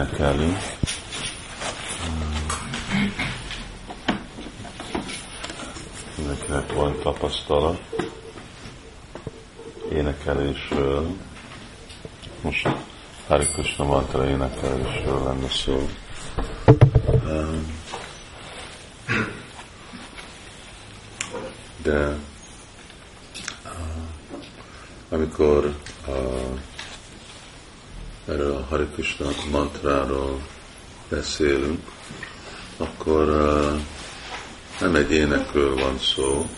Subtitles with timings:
[0.00, 0.56] énekelni.
[6.16, 7.80] Mindenkinek van tapasztalat
[9.92, 11.16] énekelésről.
[12.42, 12.68] Most
[13.26, 15.88] Hari Krishna mantra énekelésről lenne szó.
[21.82, 22.16] De
[25.08, 25.74] amikor
[28.26, 30.46] erről a Hari Krishna mantráról
[31.08, 31.80] beszélünk,
[32.76, 33.80] akkor uh,
[34.80, 36.48] nem egy énekről van szó,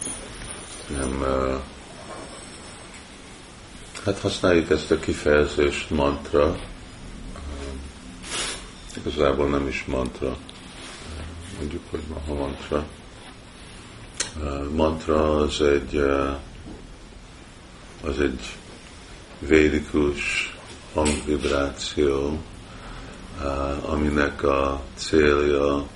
[0.89, 1.61] nem uh,
[4.05, 6.57] hát használjuk ezt a kifejezést mantra, uh,
[8.97, 10.37] igazából nem is mantra,
[11.59, 12.87] mondjuk, hogy maha mantra.
[14.37, 16.05] Uh, mantra az egy
[18.05, 18.57] az egy
[19.39, 20.52] védikus
[20.95, 22.39] hangvibráció,
[23.83, 25.87] aminek a célja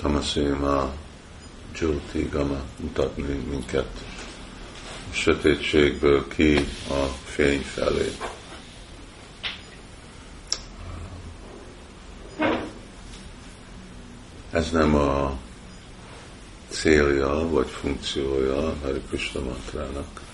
[0.00, 0.92] Tamasima
[1.78, 3.88] Jyoti Gama mutatni minket
[5.10, 6.56] a sötétségből ki
[6.88, 8.12] a fény felé.
[14.50, 15.38] Ez nem a
[16.68, 18.74] célja vagy funkciója a
[19.08, 20.29] Krishna mantrának.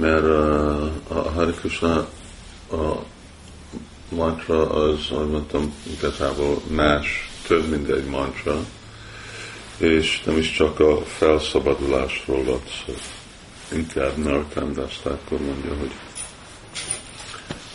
[0.00, 0.24] Mert
[1.08, 2.08] a Hare Krishna
[2.70, 3.04] a
[4.08, 8.64] mantra az, ahogy mondtam, igazából más, több mint egy mantra,
[9.76, 12.94] és nem is csak a felszabadulásról van szó.
[13.76, 15.90] Inkább Nartandast akkor mondja, hogy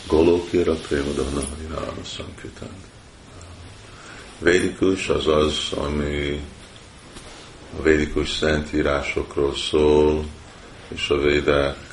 [0.06, 2.74] Golokira Prémadana Harinama Sankritán.
[4.38, 6.40] Védikus az az, ami
[7.78, 10.24] a védikus szentírásokról szól,
[10.88, 11.85] és a védek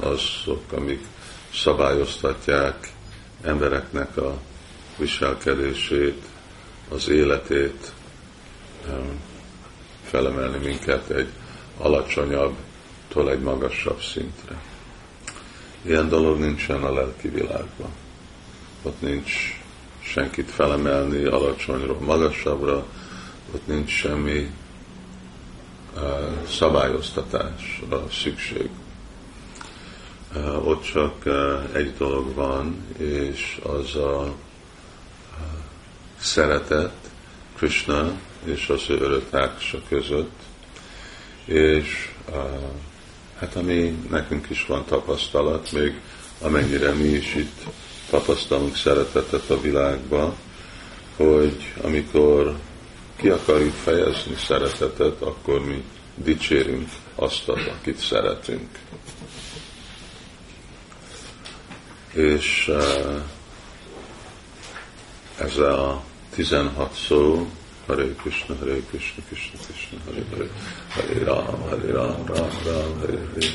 [0.00, 1.04] azok, amik
[1.54, 2.92] szabályoztatják
[3.42, 4.38] embereknek a
[4.96, 6.22] viselkedését,
[6.88, 7.92] az életét,
[10.02, 11.28] felemelni minket egy
[11.78, 14.60] alacsonyabbtól egy magasabb szintre.
[15.82, 17.90] Ilyen dolog nincsen a lelki világban.
[18.82, 19.32] Ott nincs
[20.00, 22.86] senkit felemelni alacsonyról magasabbra,
[23.54, 24.50] ott nincs semmi
[26.48, 28.68] szabályoztatásra szükség
[30.64, 31.24] ott csak
[31.72, 34.34] egy dolog van, és az a
[36.18, 36.94] szeretet
[37.56, 38.12] Krishna
[38.44, 40.40] és az ő öröktágsa között,
[41.44, 42.10] és
[43.38, 46.00] hát ami nekünk is van tapasztalat, még
[46.40, 47.60] amennyire mi is itt
[48.10, 50.34] tapasztalunk szeretetet a világba,
[51.16, 52.56] hogy amikor
[53.16, 55.82] ki akarjuk fejezni szeretetet, akkor mi
[56.14, 58.68] dicsérünk azt, akit szeretünk
[62.16, 63.22] és uh,
[65.38, 67.46] ez a 16 szó,
[67.86, 70.48] Hare Krishna, Hare Krishna, Krishna Krishna, Hare Hare,
[70.88, 73.46] Hare Ram, Hare Ram, Ram Ram, Hare Hare.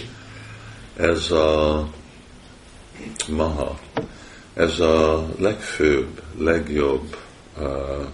[0.96, 1.90] Ez a
[3.28, 3.80] maha,
[4.54, 7.18] ez a legfőbb, legjobb
[7.58, 8.08] uh,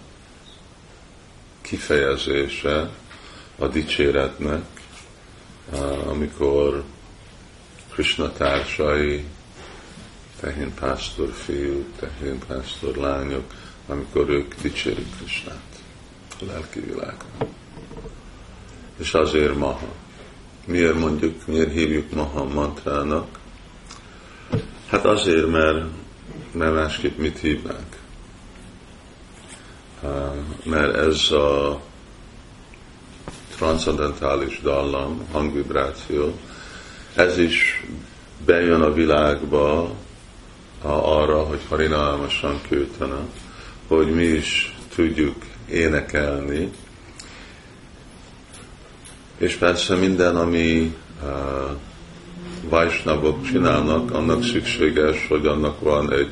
[1.61, 2.89] kifejezése
[3.57, 4.65] a dicséretnek,
[5.71, 6.83] uh, amikor
[7.89, 9.25] Krishna társai
[10.39, 13.53] tehén pásztor fiú, tehén pásztor lányok,
[13.87, 15.81] amikor ők dicsérik Krisnát
[16.39, 17.49] a lelki világban.
[18.97, 19.93] És azért Maha.
[20.65, 23.39] Miért mondjuk, miért hívjuk Maha mantrának?
[24.87, 25.85] Hát azért, mert,
[26.51, 27.95] mert másképp mit hívnánk.
[30.63, 31.81] Mert ez a
[33.55, 36.37] transzendentális dallam, hangvibráció,
[37.15, 37.83] ez is
[38.45, 39.95] bejön a világba
[40.89, 43.19] arra, hogy Harinalmasan Kőtana,
[43.87, 45.35] hogy mi is tudjuk
[45.69, 46.71] énekelni,
[49.37, 51.29] és persze minden, ami uh,
[52.69, 56.29] Vajsnavok csinálnak, annak szükséges, hogy annak van egy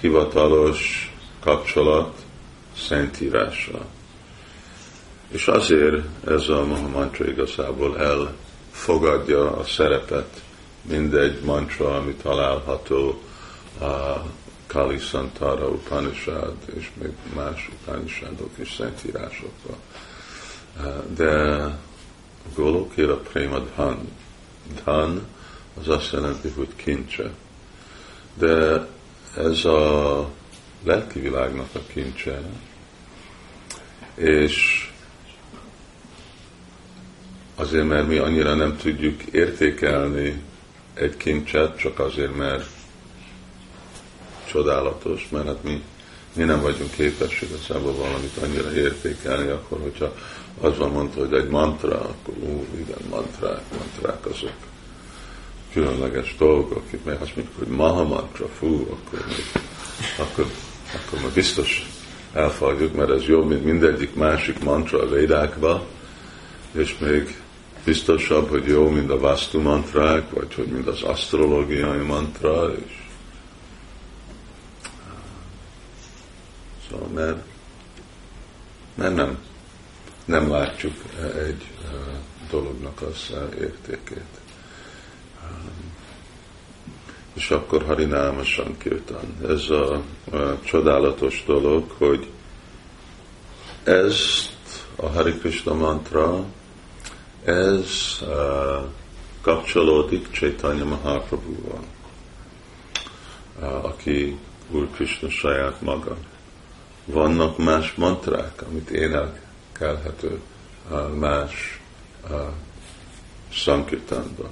[0.00, 2.24] hivatalos kapcsolat
[2.76, 3.86] szentírásra.
[5.28, 10.42] És azért ez a mantra igazából elfogadja a szerepet
[10.82, 13.22] mindegy mantra, ami található
[13.80, 14.22] a
[14.66, 19.76] Kali Santara Upanishad és még más Upanishadok és szentírásokban.
[21.14, 21.78] De
[22.54, 24.08] Golokira Prema Dhan.
[24.74, 25.26] Dhan
[25.80, 27.30] az azt jelenti, hogy kincse.
[28.34, 28.86] De
[29.36, 30.30] ez a
[30.84, 32.40] lelki világnak a kincse,
[34.14, 34.88] és
[37.54, 40.42] azért, mert mi annyira nem tudjuk értékelni
[40.94, 42.66] egy kincset csak azért, mert
[44.56, 45.82] csodálatos, mert hát mi,
[46.32, 50.12] mi nem vagyunk képesek igazából valamit annyira értékelni, akkor hogyha
[50.60, 54.54] az van mondta, hogy egy mantra, akkor ú, igen, mantrák, mantrák azok.
[55.72, 59.24] Különleges dolgok, mert azt mondjuk, hogy maha mantra, fú, akkor,
[60.18, 60.46] akkor,
[60.94, 61.86] akkor már biztos
[62.32, 65.84] elfogjuk, mert ez jobb, mint mindegyik másik mantra a védákba,
[66.72, 67.40] és még
[67.84, 73.05] biztosabb, hogy jó, mint a vastu mantrák, vagy hogy mint az asztrológiai mantra, és
[76.90, 77.44] szóval, mert,
[78.94, 79.38] mert nem,
[80.24, 80.94] nem látjuk
[81.46, 81.66] egy
[82.50, 84.24] dolognak az értékét.
[87.34, 89.36] És akkor Harinámasan kirtan.
[89.48, 89.92] Ez a,
[90.30, 92.26] a csodálatos dolog, hogy
[93.84, 94.52] ezt
[94.96, 96.44] a Hari Krishna mantra,
[97.44, 98.84] ez uh,
[99.40, 101.84] kapcsolódik Chaitanya Mahaprabhu-val,
[103.82, 104.38] aki
[104.70, 106.16] Úr Krishna saját maga.
[107.06, 110.40] Vannak más mantrák, amit énekelhető
[110.90, 111.80] uh, más
[112.30, 112.40] uh,
[113.48, 114.50] sankirtánban.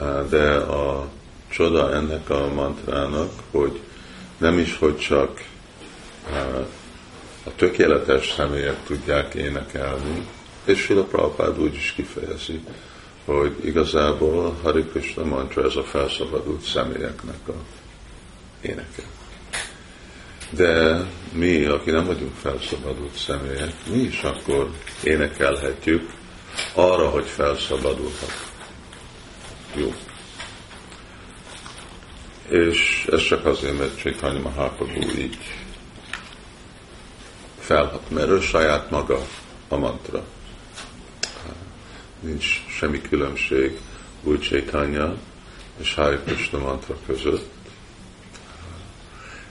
[0.00, 1.08] Uh, de a
[1.48, 3.80] csoda ennek a mantrának, hogy
[4.38, 5.44] nem is, hogy csak
[7.44, 10.26] a tökéletes személyek tudják énekelni,
[10.64, 12.60] és Sila Prabhupád úgy is kifejezi,
[13.24, 17.54] hogy igazából Hari Krishna mantra ez a felszabadult személyeknek a
[18.60, 19.02] éneke.
[20.50, 24.70] De mi, aki nem vagyunk felszabadult személyek, mi is akkor
[25.02, 26.10] énekelhetjük
[26.74, 28.50] arra, hogy felszabadulhat.
[29.74, 29.94] Jó.
[32.48, 35.38] És ez csak azért, mert Csaitanya Mahaprabhu így
[37.58, 39.26] felhat, mert ő saját maga
[39.68, 40.24] a mantra.
[42.20, 43.78] Nincs semmi különbség
[44.22, 45.16] új Csaitanya
[45.80, 47.50] és Hari Krishna mantra között.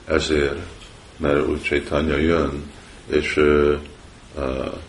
[0.04, 0.58] Ezért,
[1.16, 2.72] mert új Csaitanya jön,
[3.06, 3.78] és uh,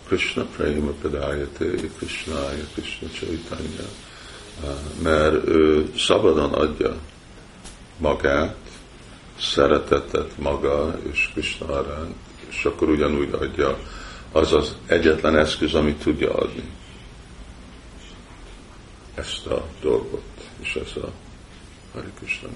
[0.08, 1.66] Krishna Prema Padayate,
[1.98, 2.36] Krishna,
[2.74, 3.88] Krishna Chaitanya,
[4.64, 4.70] uh,
[5.02, 6.96] mert ő szabadon adja
[7.98, 8.56] magát,
[9.40, 12.16] szeretetet maga és Krishna aránt,
[12.50, 13.78] és akkor ugyanúgy adja,
[14.32, 16.64] az az egyetlen eszköz, amit tudja adni.
[19.16, 20.24] Ezt a dolgot,
[20.60, 21.12] és ez a
[21.94, 22.48] Hari Krishna.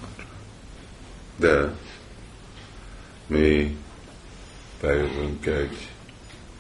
[1.36, 1.74] De
[3.32, 3.78] mi
[4.82, 5.90] bejövünk egy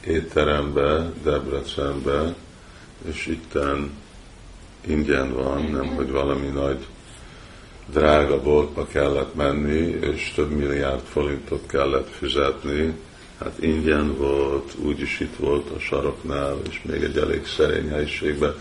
[0.05, 2.35] étterembe, Debrecenbe,
[3.05, 3.91] és itten
[4.87, 6.87] ingyen van, nem hogy valami nagy
[7.85, 12.93] drága boltba kellett menni, és több milliárd forintot kellett fizetni.
[13.39, 18.53] Hát ingyen volt, úgyis itt volt a saroknál, és még egy elég szerény helyiségben,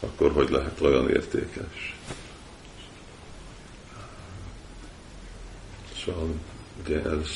[0.00, 1.96] akkor hogy lehet olyan értékes?
[6.04, 6.28] Szóval
[6.84, 7.28] ugye ez,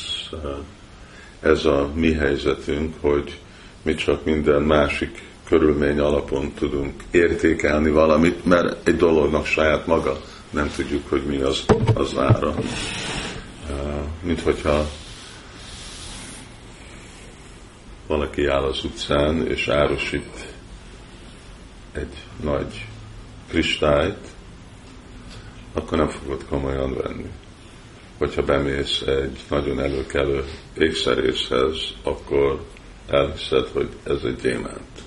[1.40, 3.40] ez a mi helyzetünk, hogy
[3.82, 10.70] mi csak minden másik körülmény alapon tudunk értékelni valamit, mert egy dolognak saját maga nem
[10.76, 12.54] tudjuk, hogy mi az, az ára.
[14.22, 14.86] Mint hogyha
[18.06, 20.54] valaki áll az utcán és árusít
[21.92, 22.86] egy nagy
[23.48, 24.28] kristályt,
[25.72, 27.30] akkor nem fogod komolyan venni.
[28.18, 30.44] Hogyha bemész egy nagyon előkelő
[30.78, 32.64] ékszerészhez, akkor
[33.10, 35.02] elhiszed, hogy ez egy gyémánt.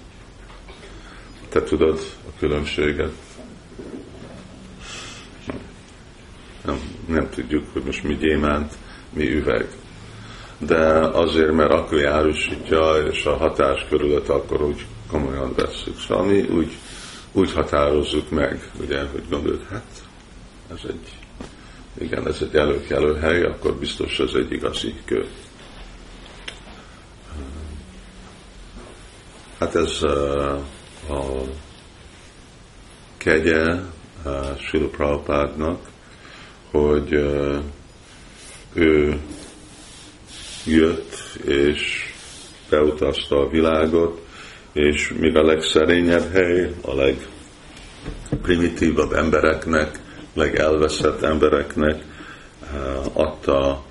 [1.49, 3.11] Te tudod a különbséget
[6.65, 8.73] nem, nem tudjuk, hogy most mi gyémánt,
[9.13, 9.67] mi üveg.
[10.57, 15.99] De azért, mert akkor árusítja, és a hatás körülött akkor úgy komolyan veszük.
[15.99, 16.77] Szóval mi úgy,
[17.31, 20.03] úgy határozzuk meg, ugye, hogy gondoljuk, hát
[20.71, 21.07] ez egy,
[21.97, 25.25] igen, ez egy előkelő hely, akkor biztos ez egy igazi kő.
[29.59, 30.59] Hát ez uh,
[31.09, 31.43] a
[33.17, 33.81] kegye
[34.57, 35.87] Srila Prabhupádnak,
[36.71, 37.11] hogy
[38.73, 39.19] ő
[40.65, 41.15] jött
[41.45, 42.13] és
[42.69, 44.27] beutazta a világot,
[44.73, 49.99] és még a legszerényebb hely, a legprimitívabb embereknek,
[50.39, 52.03] legelveszett embereknek
[53.13, 53.83] adta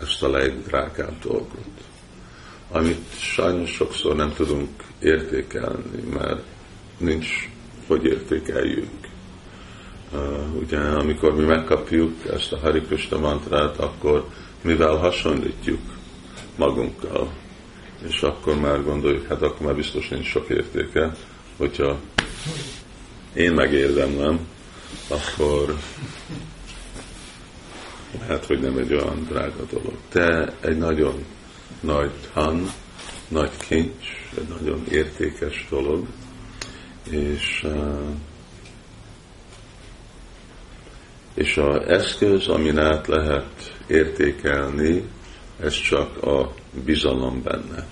[0.00, 1.66] ezt a legdrágább dolgot,
[2.70, 4.68] amit sajnos sokszor nem tudunk
[5.00, 6.42] értékelni, mert
[6.98, 7.48] nincs,
[7.86, 8.90] hogy értékeljük.
[10.12, 14.26] Uh, ugye amikor mi megkapjuk ezt a Hari Krishna mantrát, akkor
[14.62, 15.80] mivel hasonlítjuk
[16.56, 17.32] magunkkal,
[18.08, 21.12] és akkor már gondoljuk, hát akkor már biztos nincs sok értéke,
[21.56, 21.98] hogyha
[23.34, 24.38] én megérdemlem,
[25.08, 25.76] akkor
[28.18, 29.96] lehet, hogy nem egy olyan drága dolog.
[30.12, 31.24] De egy nagyon
[31.80, 32.70] nagy han,
[33.28, 34.06] nagy kincs,
[34.38, 36.06] egy nagyon értékes dolog,
[37.10, 38.10] és uh,
[41.36, 45.04] és az eszköz, amin át lehet értékelni,
[45.60, 47.86] ez csak a bizalom benne.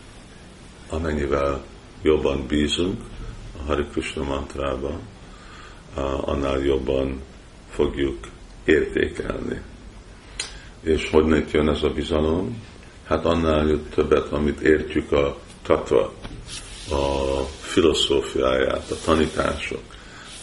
[0.88, 1.64] Amennyivel
[2.02, 3.00] jobban bízunk
[3.58, 5.00] a Hari Krishna mantrában,
[6.00, 7.22] annál jobban
[7.70, 8.18] fogjuk
[8.64, 9.60] értékelni.
[10.80, 12.62] És hogy jön ez a bizalom?
[13.04, 16.12] Hát annál jött többet, amit értjük a tatva,
[16.90, 19.82] a filozófiáját, a tanítások,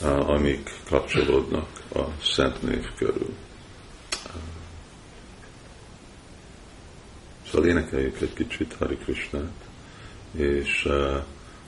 [0.01, 3.34] amik kapcsolódnak a szent név körül.
[7.51, 9.70] Szóval énekeljük egy kicsit Hari Krishnát,
[10.31, 11.24] és uh,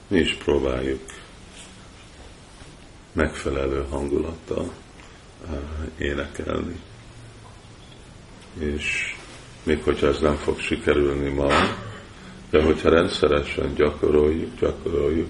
[0.08, 1.00] mi is próbáljuk
[3.14, 4.72] megfelelő hangulattal
[5.50, 5.58] uh,
[5.98, 6.80] énekelni.
[8.60, 9.16] És
[9.64, 11.50] még hogyha ez nem fog sikerülni ma,
[12.50, 15.30] de hogyha rendszeresen gyakoroljuk, gyakoroljuk,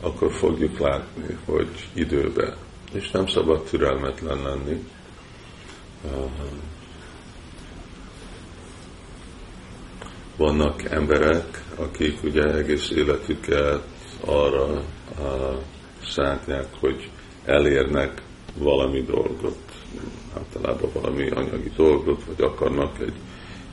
[0.00, 2.54] akkor fogjuk látni, hogy időben,
[2.92, 4.84] és nem szabad türelmetlen lenni.
[10.36, 13.82] Vannak emberek, akik ugye egész életüket
[14.24, 14.82] arra
[16.06, 17.10] szántják, hogy
[17.44, 18.22] elérnek
[18.58, 19.58] valami dolgot,
[20.36, 23.14] általában valami anyagi dolgot, vagy akarnak egy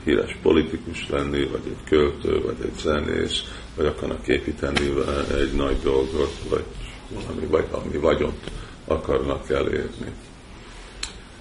[0.04, 3.42] híres politikus lenni, vagy egy költő, vagy egy zenész,
[3.76, 4.92] vagy akarnak építeni
[5.38, 6.64] egy nagy dolgot, vagy
[7.08, 8.50] valami, vagy valami vagyont
[8.84, 10.12] akarnak elérni.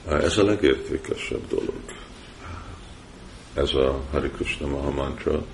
[0.05, 1.81] Ez a legértékesebb dolog.
[3.53, 5.45] Ez a Hari Krishna Mahamantra,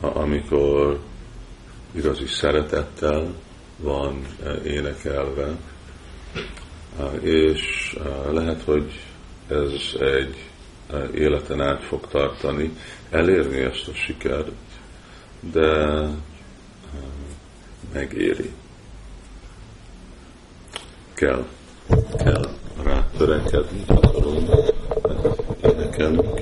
[0.00, 0.98] amikor
[1.92, 3.34] igazi szeretettel
[3.76, 4.26] van
[4.64, 5.56] énekelve,
[7.20, 7.96] és
[8.30, 9.00] lehet, hogy
[9.48, 10.36] ez egy
[11.14, 12.76] életen át fog tartani,
[13.10, 14.50] elérni ezt a sikert,
[15.52, 16.08] de
[17.92, 18.50] megéri.
[21.14, 21.44] Kell,
[22.16, 22.48] kell
[22.82, 24.48] rá törekedni, gyakorolni,
[25.62, 26.40] énekelnünk,